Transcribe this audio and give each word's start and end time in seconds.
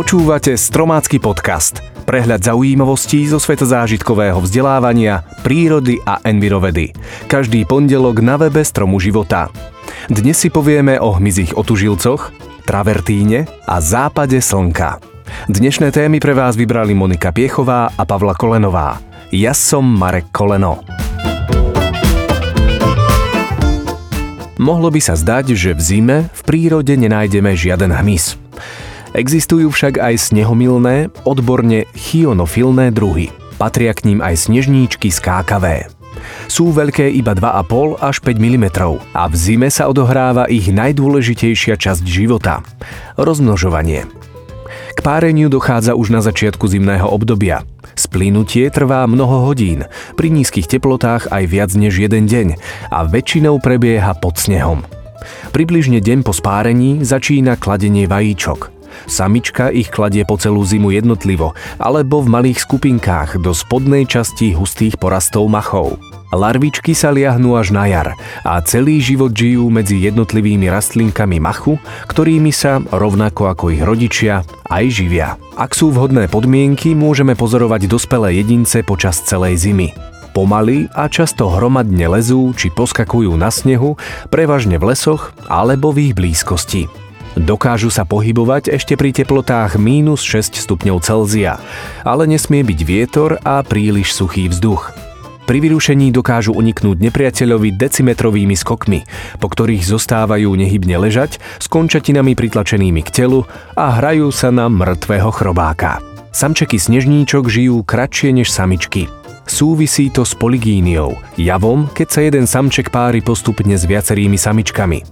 Počúvate 0.00 0.56
Stromácky 0.56 1.20
podcast. 1.20 1.84
Prehľad 2.08 2.40
zaujímavostí 2.40 3.20
zo 3.28 3.36
sveta 3.36 3.68
zážitkového 3.68 4.40
vzdelávania, 4.40 5.28
prírody 5.44 6.00
a 6.08 6.24
envirovedy. 6.24 6.96
Každý 7.28 7.68
pondelok 7.68 8.24
na 8.24 8.40
webe 8.40 8.64
Stromu 8.64 8.96
života. 8.96 9.52
Dnes 10.08 10.40
si 10.40 10.48
povieme 10.48 10.96
o 10.96 11.12
hmyzích 11.12 11.52
otužilcoch, 11.52 12.32
travertíne 12.64 13.44
a 13.68 13.76
západe 13.84 14.40
slnka. 14.40 15.04
Dnešné 15.52 15.92
témy 15.92 16.16
pre 16.16 16.32
vás 16.32 16.56
vybrali 16.56 16.96
Monika 16.96 17.28
Piechová 17.28 17.92
a 17.92 18.02
Pavla 18.08 18.32
Kolenová. 18.32 18.96
Ja 19.28 19.52
som 19.52 19.84
Marek 19.84 20.32
Koleno. 20.32 20.80
Mohlo 24.56 24.88
by 24.88 25.00
sa 25.04 25.12
zdať, 25.12 25.52
že 25.52 25.76
v 25.76 25.80
zime 25.84 26.16
v 26.32 26.40
prírode 26.48 26.96
nenájdeme 26.96 27.52
žiaden 27.52 27.92
hmyz. 27.92 28.40
Existujú 29.10 29.74
však 29.74 29.98
aj 29.98 30.30
snehomilné, 30.30 31.10
odborne 31.26 31.90
chionofilné 31.98 32.94
druhy. 32.94 33.34
Patria 33.58 33.90
k 33.90 34.06
ním 34.06 34.22
aj 34.22 34.46
snežníčky 34.46 35.10
skákavé. 35.10 35.90
Sú 36.46 36.70
veľké 36.70 37.10
iba 37.10 37.34
2,5 37.34 37.98
až 37.98 38.16
5 38.22 38.38
mm 38.38 38.66
a 39.14 39.22
v 39.26 39.34
zime 39.34 39.68
sa 39.70 39.90
odohráva 39.90 40.46
ich 40.46 40.70
najdôležitejšia 40.70 41.74
časť 41.74 42.04
života– 42.06 42.62
rozmnožovanie. 43.18 44.06
K 44.94 44.98
páreniu 45.02 45.50
dochádza 45.50 45.94
už 45.98 46.14
na 46.14 46.20
začiatku 46.22 46.66
zimného 46.66 47.06
obdobia. 47.06 47.62
Splynutie 47.94 48.70
trvá 48.70 49.06
mnoho 49.06 49.46
hodín, 49.46 49.86
pri 50.14 50.28
nízkych 50.30 50.70
teplotách 50.70 51.30
aj 51.30 51.44
viac 51.50 51.70
než 51.74 51.98
jeden 51.98 52.30
deň 52.30 52.58
a 52.90 53.06
väčšinou 53.06 53.58
prebieha 53.58 54.14
pod 54.18 54.38
snehom. 54.38 54.86
Približne 55.50 55.98
deň 55.98 56.22
po 56.26 56.30
spárení 56.30 57.02
začína 57.02 57.58
kladenie 57.58 58.06
vajíčok– 58.06 58.70
Samička 59.06 59.72
ich 59.72 59.90
kladie 59.90 60.22
po 60.26 60.38
celú 60.40 60.62
zimu 60.62 60.94
jednotlivo 60.94 61.52
alebo 61.76 62.22
v 62.22 62.32
malých 62.32 62.64
skupinkách 62.64 63.42
do 63.42 63.50
spodnej 63.56 64.06
časti 64.06 64.52
hustých 64.54 65.00
porastov 65.00 65.50
machov. 65.50 65.98
Larvičky 66.30 66.94
sa 66.94 67.10
liahnú 67.10 67.58
až 67.58 67.74
na 67.74 67.90
jar 67.90 68.14
a 68.46 68.62
celý 68.62 69.02
život 69.02 69.34
žijú 69.34 69.66
medzi 69.66 69.98
jednotlivými 69.98 70.70
rastlinkami 70.70 71.42
machu, 71.42 71.74
ktorými 72.06 72.54
sa, 72.54 72.78
rovnako 72.78 73.50
ako 73.50 73.74
ich 73.74 73.82
rodičia, 73.82 74.46
aj 74.70 74.84
živia. 74.94 75.34
Ak 75.58 75.74
sú 75.74 75.90
vhodné 75.90 76.30
podmienky, 76.30 76.94
môžeme 76.94 77.34
pozorovať 77.34 77.90
dospelé 77.90 78.38
jedince 78.38 78.86
počas 78.86 79.18
celej 79.26 79.58
zimy. 79.58 79.90
Pomaly 80.30 80.86
a 80.94 81.10
často 81.10 81.50
hromadne 81.50 82.06
lezú 82.06 82.54
či 82.54 82.70
poskakujú 82.70 83.34
na 83.34 83.50
snehu, 83.50 83.98
prevažne 84.30 84.78
v 84.78 84.94
lesoch 84.94 85.34
alebo 85.50 85.90
v 85.90 86.10
ich 86.10 86.14
blízkosti. 86.14 87.09
Dokážu 87.38 87.94
sa 87.94 88.02
pohybovať 88.02 88.74
ešte 88.74 88.98
pri 88.98 89.14
teplotách 89.14 89.78
mínus 89.78 90.26
6 90.26 90.58
stupňov 90.58 90.98
Celzia, 90.98 91.62
ale 92.02 92.26
nesmie 92.26 92.66
byť 92.66 92.80
vietor 92.82 93.38
a 93.46 93.62
príliš 93.62 94.10
suchý 94.10 94.50
vzduch. 94.50 94.90
Pri 95.46 95.58
vyrušení 95.58 96.14
dokážu 96.14 96.54
uniknúť 96.54 97.02
nepriateľovi 97.10 97.74
decimetrovými 97.74 98.54
skokmi, 98.54 99.02
po 99.42 99.50
ktorých 99.50 99.82
zostávajú 99.82 100.46
nehybne 100.54 100.94
ležať 100.98 101.42
s 101.58 101.66
končatinami 101.66 102.38
pritlačenými 102.38 103.02
k 103.02 103.10
telu 103.10 103.46
a 103.74 103.98
hrajú 103.98 104.30
sa 104.30 104.54
na 104.54 104.70
mŕtvého 104.70 105.30
chrobáka. 105.34 106.09
Samčeky 106.30 106.78
snežníčok 106.78 107.50
žijú 107.50 107.82
kratšie 107.82 108.34
než 108.34 108.50
samičky– 108.50 109.06
Súvisí 109.50 110.14
to 110.14 110.22
s 110.22 110.38
poligíniou, 110.38 111.18
javom, 111.34 111.90
keď 111.90 112.06
sa 112.06 112.20
jeden 112.22 112.46
samček 112.46 112.94
pári 112.94 113.18
postupne 113.18 113.74
s 113.74 113.82
viacerými 113.82 114.38
samičkami. 114.38 115.02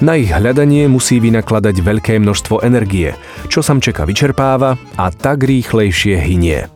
Na 0.00 0.16
ich 0.16 0.32
hľadanie 0.32 0.88
musí 0.88 1.20
vynakladať 1.20 1.76
veľké 1.76 2.16
množstvo 2.16 2.64
energie, 2.64 3.12
čo 3.52 3.60
samčeka 3.60 4.08
vyčerpáva 4.08 4.80
a 4.96 5.12
tak 5.12 5.44
rýchlejšie 5.44 6.16
hynie. 6.24 6.72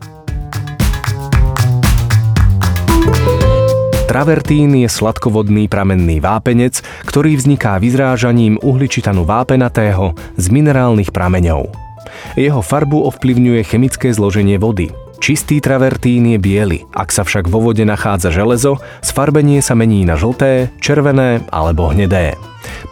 Travertín 4.05 4.77
je 4.77 4.85
sladkovodný 4.85 5.65
pramenný 5.65 6.21
vápenec, 6.21 6.85
ktorý 7.09 7.33
vzniká 7.33 7.81
vyzrážaním 7.81 8.61
uhličitanu 8.61 9.25
vápenatého 9.25 10.13
z 10.37 10.45
minerálnych 10.53 11.09
prameňov. 11.09 11.86
Jeho 12.39 12.61
farbu 12.61 13.07
ovplyvňuje 13.09 13.61
chemické 13.65 14.09
zloženie 14.13 14.57
vody, 14.57 14.89
Čistý 15.17 15.57
travertín 15.57 16.29
je 16.29 16.37
biely, 16.37 16.85
ak 16.93 17.09
sa 17.09 17.25
však 17.25 17.49
vo 17.49 17.57
vode 17.57 17.81
nachádza 17.81 18.29
železo, 18.29 18.77
sfarbenie 19.01 19.65
sa 19.65 19.73
mení 19.73 20.05
na 20.05 20.13
žlté, 20.13 20.69
červené 20.77 21.41
alebo 21.49 21.89
hnedé. 21.89 22.37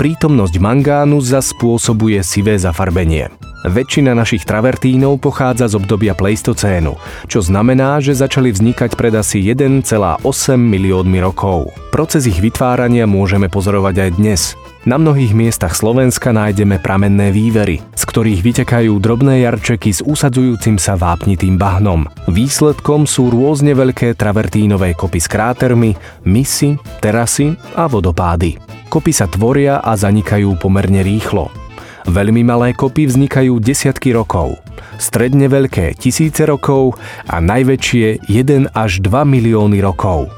Prítomnosť 0.01 0.57
mangánu 0.57 1.21
zas 1.21 1.53
spôsobuje 1.53 2.25
sivé 2.25 2.57
zafarbenie. 2.57 3.29
Väčšina 3.65 4.13
našich 4.13 4.45
travertínov 4.45 5.17
pochádza 5.17 5.65
z 5.65 5.81
obdobia 5.81 6.13
pleistocénu, 6.13 7.01
čo 7.25 7.41
znamená, 7.41 7.97
že 7.97 8.13
začali 8.13 8.53
vznikať 8.53 8.93
pred 8.93 9.09
asi 9.17 9.41
1,8 9.41 10.21
miliónmi 10.53 11.17
rokov. 11.17 11.73
Proces 11.89 12.29
ich 12.29 12.37
vytvárania 12.37 13.09
môžeme 13.09 13.49
pozorovať 13.49 13.95
aj 14.05 14.09
dnes. 14.21 14.41
Na 14.85 15.01
mnohých 15.01 15.33
miestach 15.33 15.73
Slovenska 15.73 16.29
nájdeme 16.29 16.77
pramenné 16.77 17.33
vývery, 17.33 17.81
z 17.97 18.03
ktorých 18.05 18.45
vytekajú 18.45 19.01
drobné 19.01 19.41
jarčeky 19.41 19.89
s 19.89 20.05
usadzujúcim 20.05 20.77
sa 20.77 20.93
vápnitým 20.93 21.57
bahnom. 21.57 22.05
Výsledkom 22.29 23.09
sú 23.09 23.33
rôzne 23.33 23.73
veľké 23.73 24.13
travertínové 24.13 24.93
kopy 24.93 25.17
s 25.17 25.25
krátermi, 25.25 25.97
misy, 26.21 26.77
terasy 27.01 27.57
a 27.73 27.89
vodopády. 27.89 28.61
Kopy 28.93 29.09
sa 29.09 29.25
tvoria 29.25 29.81
a 29.81 29.97
zanikajú 29.97 30.53
pomerne 30.61 31.01
rýchlo. 31.01 31.64
Veľmi 32.05 32.45
malé 32.45 32.77
kopy 32.77 33.09
vznikajú 33.09 33.57
desiatky 33.57 34.13
rokov, 34.13 34.61
stredne 35.01 35.49
veľké 35.49 35.97
tisíce 35.97 36.45
rokov 36.45 36.93
a 37.25 37.41
najväčšie 37.41 38.29
1 38.29 38.77
až 38.77 39.01
2 39.01 39.25
milióny 39.25 39.81
rokov. 39.81 40.29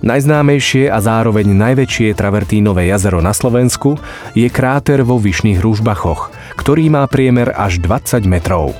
Najznámejšie 0.00 0.88
a 0.88 0.96
zároveň 1.04 1.52
najväčšie 1.52 2.16
travertínové 2.16 2.88
jazero 2.88 3.20
na 3.20 3.36
Slovensku 3.36 4.00
je 4.32 4.48
kráter 4.48 5.04
vo 5.04 5.20
Vyšných 5.20 5.60
Rúžbachoch, 5.60 6.32
ktorý 6.56 6.88
má 6.88 7.04
priemer 7.04 7.52
až 7.52 7.76
20 7.84 8.24
metrov. 8.24 8.72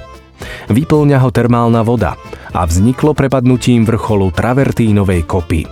Vyplňa 0.69 1.19
ho 1.22 1.30
termálna 1.30 1.80
voda 1.86 2.19
a 2.52 2.62
vzniklo 2.66 3.12
prepadnutím 3.14 3.86
vrcholu 3.86 4.32
travertínovej 4.34 5.22
kopy. 5.24 5.62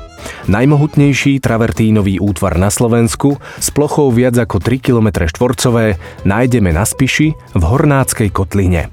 Najmohutnejší 0.49 1.41
travertínový 1.41 2.21
útvar 2.21 2.57
na 2.57 2.73
Slovensku 2.73 3.37
s 3.61 3.69
plochou 3.73 4.13
viac 4.13 4.37
ako 4.37 4.61
3 4.61 4.81
km 4.81 5.29
štvorcové 5.29 5.97
nájdeme 6.25 6.73
na 6.73 6.85
Spiši 6.85 7.33
v 7.57 7.63
Hornáckej 7.63 8.29
kotline. 8.33 8.93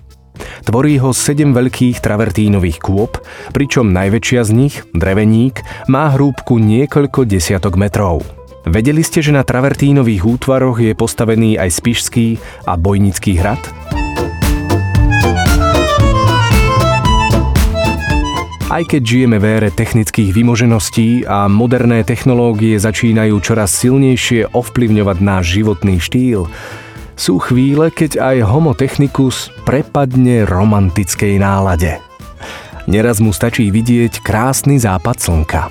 Tvorí 0.65 0.97
ho 0.97 1.13
7 1.13 1.53
veľkých 1.53 2.01
travertínových 2.01 2.79
kôp, 2.81 3.19
pričom 3.53 3.93
najväčšia 3.93 4.41
z 4.47 4.51
nich, 4.51 4.75
dreveník, 4.95 5.61
má 5.91 6.09
hrúbku 6.15 6.57
niekoľko 6.57 7.27
desiatok 7.27 7.77
metrov. 7.77 8.25
Vedeli 8.65 9.01
ste, 9.01 9.25
že 9.25 9.33
na 9.33 9.41
travertínových 9.41 10.21
útvaroch 10.21 10.77
je 10.77 10.93
postavený 10.93 11.57
aj 11.57 11.81
Spišský 11.81 12.27
a 12.69 12.77
Bojnický 12.77 13.41
hrad? 13.41 13.91
Aj 18.71 18.87
keď 18.87 19.03
žijeme 19.03 19.35
v 19.35 19.59
ére 19.59 19.67
technických 19.67 20.31
vymožeností 20.31 21.27
a 21.27 21.51
moderné 21.51 22.07
technológie 22.07 22.79
začínajú 22.79 23.43
čoraz 23.43 23.75
silnejšie 23.75 24.47
ovplyvňovať 24.55 25.17
náš 25.19 25.59
životný 25.59 25.99
štýl, 25.99 26.47
sú 27.19 27.35
chvíle, 27.43 27.91
keď 27.91 28.23
aj 28.23 28.47
Homo 28.47 28.71
technicus 28.71 29.51
prepadne 29.67 30.47
romantickej 30.47 31.43
nálade. 31.43 31.99
Neraz 32.87 33.19
mu 33.19 33.35
stačí 33.35 33.67
vidieť 33.75 34.23
krásny 34.23 34.79
západ 34.79 35.19
slnka. 35.19 35.67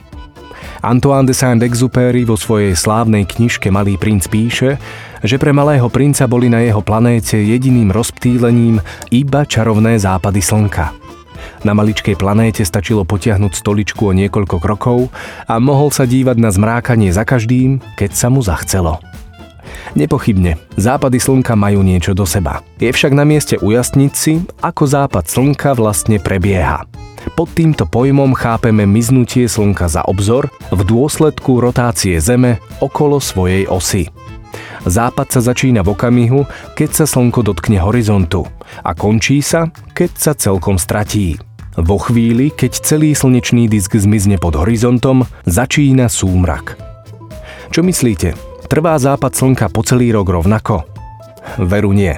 Antoine 0.84 1.24
de 1.24 1.32
Saint-Exupéry 1.32 2.28
vo 2.28 2.36
svojej 2.36 2.76
slávnej 2.76 3.24
knižke 3.24 3.72
Malý 3.72 3.96
princ 3.96 4.28
píše, 4.28 4.76
že 5.24 5.40
pre 5.40 5.56
malého 5.56 5.88
princa 5.88 6.28
boli 6.28 6.52
na 6.52 6.60
jeho 6.60 6.84
planéte 6.84 7.40
jediným 7.40 7.88
rozptýlením 7.88 8.76
iba 9.08 9.48
čarovné 9.48 9.96
západy 9.96 10.44
slnka. 10.44 10.99
Na 11.60 11.76
maličkej 11.76 12.16
planéte 12.16 12.64
stačilo 12.64 13.04
potiahnuť 13.04 13.52
stoličku 13.52 14.08
o 14.08 14.16
niekoľko 14.16 14.56
krokov 14.56 15.12
a 15.44 15.60
mohol 15.60 15.92
sa 15.92 16.08
dívať 16.08 16.36
na 16.40 16.48
zmrákanie 16.48 17.12
za 17.12 17.28
každým, 17.28 17.84
keď 18.00 18.10
sa 18.16 18.32
mu 18.32 18.40
zachcelo. 18.40 19.00
Nepochybne, 19.92 20.56
západy 20.78 21.18
slnka 21.18 21.58
majú 21.58 21.82
niečo 21.82 22.14
do 22.14 22.22
seba. 22.22 22.62
Je 22.78 22.88
však 22.88 23.12
na 23.12 23.26
mieste 23.26 23.58
ujasniť 23.58 24.12
si, 24.14 24.40
ako 24.62 24.82
západ 24.86 25.26
slnka 25.26 25.74
vlastne 25.74 26.22
prebieha. 26.22 26.86
Pod 27.36 27.52
týmto 27.52 27.84
pojmom 27.84 28.32
chápeme 28.32 28.88
miznutie 28.88 29.44
slnka 29.44 29.92
za 29.92 30.00
obzor 30.08 30.48
v 30.72 30.80
dôsledku 30.80 31.60
rotácie 31.60 32.16
Zeme 32.16 32.56
okolo 32.80 33.20
svojej 33.20 33.68
osy. 33.68 34.08
Západ 34.88 35.28
sa 35.28 35.40
začína 35.44 35.84
v 35.84 35.92
okamihu, 35.92 36.40
keď 36.72 37.04
sa 37.04 37.04
slnko 37.04 37.44
dotkne 37.44 37.84
horizontu 37.84 38.48
a 38.80 38.96
končí 38.96 39.44
sa, 39.44 39.68
keď 39.92 40.10
sa 40.16 40.32
celkom 40.32 40.80
stratí. 40.80 41.36
Vo 41.78 41.98
chvíli, 42.02 42.50
keď 42.50 42.72
celý 42.82 43.14
slnečný 43.14 43.70
disk 43.70 43.94
zmizne 43.94 44.40
pod 44.40 44.58
horizontom, 44.58 45.28
začína 45.46 46.10
súmrak. 46.10 46.74
Čo 47.70 47.86
myslíte, 47.86 48.34
Trvá 48.70 48.94
západ 49.02 49.34
slnka 49.34 49.66
po 49.66 49.82
celý 49.82 50.14
rok 50.14 50.30
rovnako? 50.30 50.86
Veru 51.58 51.90
nie. 51.90 52.14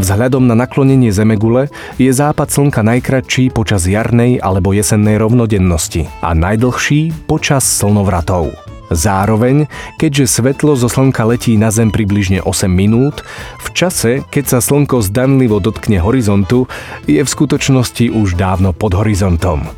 Vzhľadom 0.00 0.48
na 0.48 0.56
naklonenie 0.56 1.12
Zemegule 1.12 1.68
je 2.00 2.08
západ 2.08 2.48
slnka 2.48 2.80
najkratší 2.80 3.52
počas 3.52 3.84
jarnej 3.84 4.40
alebo 4.40 4.72
jesennej 4.72 5.20
rovnodennosti 5.20 6.08
a 6.24 6.32
najdlhší 6.32 7.28
počas 7.28 7.68
slnovratov. 7.68 8.69
Zároveň, 8.90 9.70
keďže 10.02 10.42
svetlo 10.42 10.74
zo 10.74 10.90
slnka 10.90 11.22
letí 11.22 11.54
na 11.54 11.70
Zem 11.70 11.94
približne 11.94 12.42
8 12.42 12.66
minút, 12.66 13.22
v 13.62 13.68
čase, 13.70 14.26
keď 14.34 14.44
sa 14.50 14.58
slnko 14.58 14.98
zdanlivo 15.06 15.62
dotkne 15.62 16.02
horizontu, 16.02 16.66
je 17.06 17.22
v 17.22 17.30
skutočnosti 17.30 18.10
už 18.10 18.34
dávno 18.34 18.74
pod 18.74 18.98
horizontom. 18.98 19.70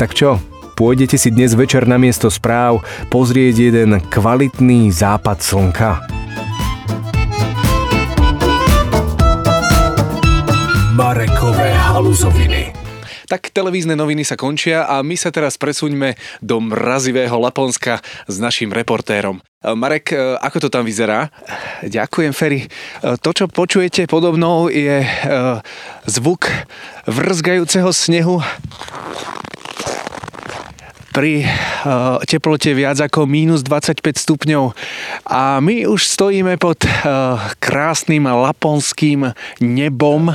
Tak 0.00 0.16
čo, 0.16 0.40
pôjdete 0.72 1.20
si 1.20 1.28
dnes 1.28 1.52
večer 1.52 1.84
na 1.84 2.00
miesto 2.00 2.32
správ 2.32 2.80
pozrieť 3.12 3.68
jeden 3.72 4.00
kvalitný 4.08 4.88
západ 4.88 5.38
slnka? 5.44 5.90
Marekové 10.96 11.76
haluzoviny. 11.76 12.85
Tak 13.26 13.50
televízne 13.50 13.98
noviny 13.98 14.22
sa 14.22 14.38
končia 14.38 14.86
a 14.86 15.02
my 15.02 15.18
sa 15.18 15.34
teraz 15.34 15.58
presuňme 15.58 16.14
do 16.38 16.62
mrazivého 16.62 17.34
Laponska 17.42 17.98
s 18.30 18.36
našim 18.38 18.70
reportérom. 18.70 19.42
Marek, 19.66 20.14
ako 20.38 20.62
to 20.62 20.68
tam 20.70 20.86
vyzerá? 20.86 21.26
Ďakujem, 21.82 22.30
Ferry. 22.30 22.70
To, 23.02 23.30
čo 23.34 23.50
počujete 23.50 24.06
podobnou, 24.06 24.70
je 24.70 25.02
e, 25.02 25.08
zvuk 26.06 26.46
vrzgajúceho 27.10 27.90
snehu 27.90 28.38
pri 31.16 31.48
uh, 31.48 32.20
teplote 32.28 32.76
viac 32.76 33.00
ako 33.00 33.24
minus 33.24 33.64
25 33.64 34.04
stupňov. 34.20 34.76
A 35.24 35.64
my 35.64 35.88
už 35.88 36.04
stojíme 36.04 36.60
pod 36.60 36.84
uh, 36.84 37.40
krásnym 37.56 38.28
laponským 38.28 39.32
nebom. 39.64 40.28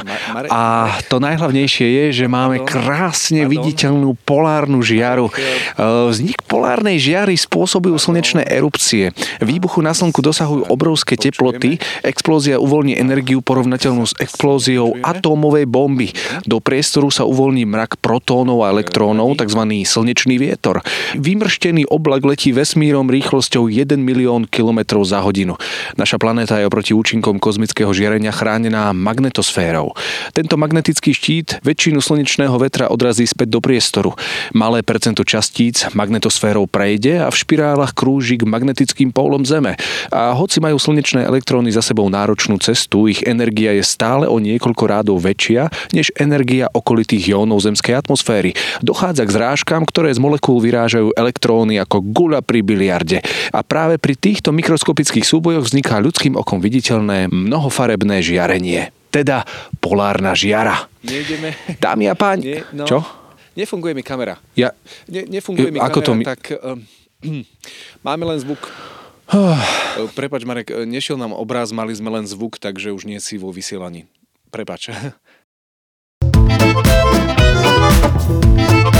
A 0.49 0.89
to 1.05 1.21
najhlavnejšie 1.21 1.85
je, 1.85 2.25
že 2.25 2.25
máme 2.25 2.65
krásne 2.65 3.45
viditeľnú 3.45 4.17
polárnu 4.25 4.81
žiaru. 4.81 5.29
Uh, 5.29 6.09
vznik 6.09 6.41
polárnej 6.49 6.97
žiary 6.97 7.37
spôsobujú 7.37 8.01
slnečné 8.01 8.49
erupcie. 8.49 9.13
Výbuchu 9.37 9.85
na 9.85 9.93
slnku 9.93 10.25
dosahujú 10.25 10.65
obrovské 10.65 11.13
teploty, 11.13 11.77
explózia 12.01 12.57
uvoľní 12.57 12.97
energiu 12.97 13.45
porovnateľnú 13.45 14.09
s 14.09 14.17
explóziou 14.17 14.97
atómovej 15.05 15.69
bomby. 15.69 16.09
Do 16.49 16.57
priestoru 16.57 17.13
sa 17.13 17.29
uvoľní 17.29 17.69
mrak 17.69 18.01
protónov 18.01 18.65
a 18.65 18.73
elektrónov, 18.73 19.37
tzv. 19.37 19.61
slnečný 19.85 20.41
vietor 20.41 20.70
vietor. 20.71 20.79
Vymrštený 21.19 21.91
oblak 21.91 22.23
letí 22.23 22.55
vesmírom 22.55 23.11
rýchlosťou 23.11 23.67
1 23.67 23.99
milión 23.99 24.47
km 24.47 25.03
za 25.03 25.19
hodinu. 25.19 25.59
Naša 25.99 26.15
planéta 26.15 26.57
je 26.59 26.67
oproti 26.67 26.95
účinkom 26.95 27.37
kozmického 27.37 27.91
žiarenia 27.91 28.31
chránená 28.31 28.95
magnetosférou. 28.95 29.91
Tento 30.31 30.55
magnetický 30.55 31.11
štít 31.11 31.59
väčšinu 31.67 31.99
slnečného 31.99 32.55
vetra 32.55 32.87
odrazí 32.87 33.27
späť 33.27 33.51
do 33.51 33.59
priestoru. 33.59 34.15
Malé 34.55 34.81
percento 34.87 35.27
častíc 35.27 35.91
magnetosférou 35.91 36.65
prejde 36.71 37.19
a 37.19 37.27
v 37.27 37.35
špirálach 37.35 37.91
krúži 37.91 38.39
k 38.39 38.47
magnetickým 38.47 39.11
pólom 39.11 39.43
Zeme. 39.43 39.75
A 40.09 40.31
hoci 40.31 40.63
majú 40.63 40.79
slnečné 40.79 41.27
elektróny 41.27 41.75
za 41.75 41.83
sebou 41.83 42.07
náročnú 42.07 42.55
cestu, 42.63 43.11
ich 43.11 43.19
energia 43.27 43.75
je 43.75 43.83
stále 43.83 44.29
o 44.29 44.39
niekoľko 44.39 44.83
rádov 44.87 45.17
väčšia 45.19 45.67
než 45.91 46.13
energia 46.15 46.71
okolitých 46.71 47.35
jónov 47.35 47.59
zemskej 47.59 47.99
atmosféry. 47.99 48.55
Dochádza 48.79 49.27
k 49.27 49.35
zrážkám, 49.35 49.83
ktoré 49.83 50.13
z 50.13 50.21
molekúl 50.21 50.60
vyrážajú 50.61 51.17
elektróny 51.17 51.81
ako 51.81 52.05
guľa 52.05 52.45
pri 52.45 52.61
biliarde. 52.61 53.17
A 53.51 53.65
práve 53.65 53.97
pri 53.97 54.13
týchto 54.13 54.53
mikroskopických 54.53 55.25
súbojoch 55.25 55.65
vzniká 55.65 55.97
ľudským 55.97 56.37
okom 56.37 56.61
viditeľné 56.61 57.33
mnohofarebné 57.33 58.21
žiarenie. 58.21 58.93
Teda 59.11 59.43
polárna 59.83 60.37
žiara. 60.37 60.87
Nejdeme. 61.03 61.57
Dámy 61.81 62.07
a 62.07 62.15
páni. 62.15 62.43
Nie, 62.45 62.59
no. 62.71 62.87
Čo? 62.87 63.03
Nefunguje 63.57 63.91
mi 63.91 64.05
kamera. 64.05 64.39
Ja... 64.55 64.71
Ne, 65.11 65.27
nefunguje 65.27 65.75
mi 65.75 65.79
Ako 65.81 65.99
kamera, 65.99 66.07
to 66.07 66.11
mi... 66.15 66.23
tak 66.23 66.41
um, 66.63 66.79
máme 68.07 68.23
len 68.31 68.39
zvuk. 68.39 68.71
Prepač, 70.15 70.43
Marek, 70.43 70.71
nešiel 70.83 71.15
nám 71.15 71.31
obraz, 71.31 71.71
mali 71.71 71.95
sme 71.95 72.11
len 72.11 72.27
zvuk, 72.27 72.59
takže 72.59 72.91
už 72.91 73.07
nie 73.07 73.19
si 73.23 73.39
vo 73.39 73.51
vysielaní. 73.51 74.07
Prepač. 74.51 74.91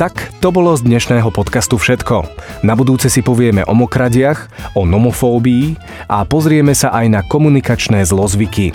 Tak 0.00 0.40
to 0.40 0.48
bolo 0.48 0.72
z 0.80 0.88
dnešného 0.88 1.28
podcastu 1.28 1.76
všetko. 1.76 2.24
Na 2.64 2.72
budúce 2.72 3.12
si 3.12 3.20
povieme 3.20 3.68
o 3.68 3.76
mokradiach, 3.76 4.48
o 4.72 4.88
nomofóbii 4.88 5.76
a 6.08 6.24
pozrieme 6.24 6.72
sa 6.72 6.88
aj 6.96 7.06
na 7.12 7.20
komunikačné 7.20 8.08
zlozvyky. 8.08 8.72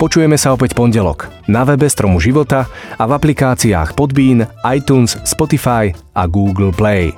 Počujeme 0.00 0.40
sa 0.40 0.56
opäť 0.56 0.72
pondelok 0.72 1.28
na 1.44 1.68
webe 1.68 1.92
Stromu 1.92 2.24
života 2.24 2.72
a 2.96 3.04
v 3.04 3.12
aplikáciách 3.12 3.92
Podbean, 3.92 4.48
iTunes, 4.64 5.20
Spotify 5.28 5.92
a 6.16 6.24
Google 6.24 6.72
Play. 6.72 7.12